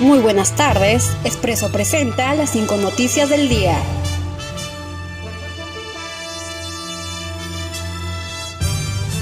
[0.00, 1.10] Muy buenas tardes.
[1.24, 3.76] Expreso presenta las cinco noticias del día.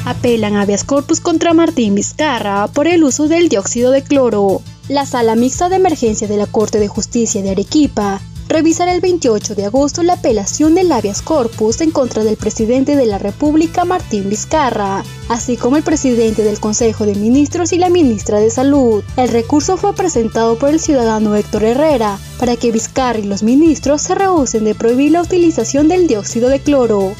[0.04, 4.62] Apelan habeas corpus contra Martín Vizcarra por el uso del dióxido de cloro.
[4.88, 9.54] La sala mixta de emergencia de la Corte de Justicia de Arequipa revisará el 28
[9.54, 14.30] de agosto la apelación del habeas corpus en contra del presidente de la República Martín
[14.30, 19.04] Vizcarra, así como el presidente del Consejo de Ministros y la ministra de Salud.
[19.16, 24.02] El recurso fue presentado por el ciudadano Héctor Herrera para que Vizcarra y los ministros
[24.02, 27.12] se rehúsen de prohibir la utilización del dióxido de cloro.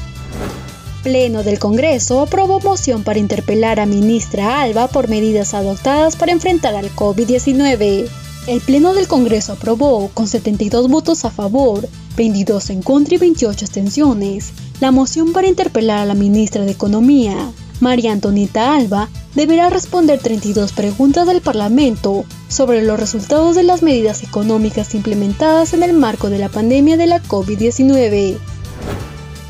[1.02, 6.74] Pleno del Congreso aprobó moción para interpelar a ministra Alba por medidas adoptadas para enfrentar
[6.74, 8.08] al COVID-19.
[8.46, 13.64] El Pleno del Congreso aprobó, con 72 votos a favor, 22 en contra y 28
[13.64, 17.50] abstenciones, la moción para interpelar a la ministra de Economía.
[17.80, 24.22] María Antonita Alba deberá responder 32 preguntas del Parlamento sobre los resultados de las medidas
[24.22, 28.36] económicas implementadas en el marco de la pandemia de la COVID-19.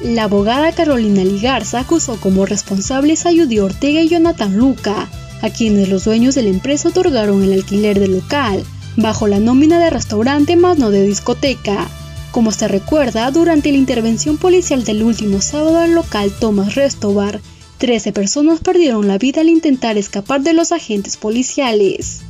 [0.03, 5.09] La abogada Carolina Ligarza acusó como responsables a Judy Ortega y Jonathan Luca,
[5.41, 8.65] a quienes los dueños de la empresa otorgaron el alquiler del local,
[8.99, 11.87] bajo la nómina de restaurante más no de discoteca.
[12.33, 17.41] Como se recuerda, durante la intervención policial del último sábado al local Thomas Restobar,
[17.79, 22.23] 13 personas perdieron la vida al intentar escapar de los agentes policiales.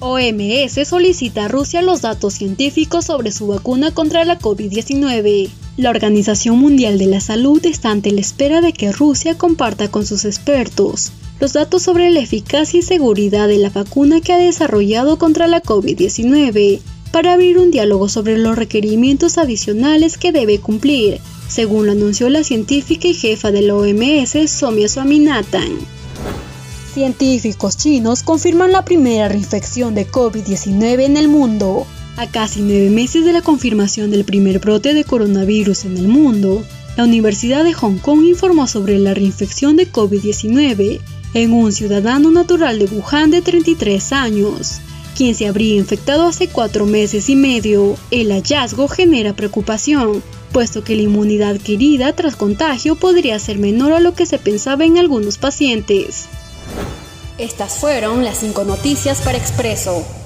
[0.00, 5.50] OMS solicita a Rusia los datos científicos sobre su vacuna contra la COVID-19.
[5.76, 10.06] La Organización Mundial de la Salud está ante la espera de que Rusia comparta con
[10.06, 15.18] sus expertos los datos sobre la eficacia y seguridad de la vacuna que ha desarrollado
[15.18, 16.80] contra la COVID-19
[17.12, 22.42] para abrir un diálogo sobre los requerimientos adicionales que debe cumplir, según lo anunció la
[22.42, 25.76] científica y jefa de la OMS, Somia Swaminathan.
[26.94, 31.86] Científicos chinos confirman la primera reinfección de COVID-19 en el mundo.
[32.16, 36.64] A casi nueve meses de la confirmación del primer brote de coronavirus en el mundo,
[36.96, 41.00] la Universidad de Hong Kong informó sobre la reinfección de COVID-19
[41.34, 44.80] en un ciudadano natural de Wuhan de 33 años,
[45.14, 47.96] quien se habría infectado hace cuatro meses y medio.
[48.10, 50.22] El hallazgo genera preocupación,
[50.52, 54.86] puesto que la inmunidad adquirida tras contagio podría ser menor a lo que se pensaba
[54.86, 56.24] en algunos pacientes.
[57.36, 60.25] Estas fueron las cinco noticias para Expreso.